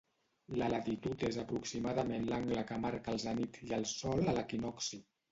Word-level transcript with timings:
La 0.59 0.67
latitud 0.73 1.25
és 1.27 1.35
aproximadament 1.41 2.25
l'angle 2.31 2.63
que 2.71 2.79
marca 2.85 3.13
el 3.17 3.21
zenit 3.25 3.59
i 3.67 3.75
el 3.77 3.85
sol 3.91 4.31
a 4.33 4.35
l'equinocci. 4.39 5.01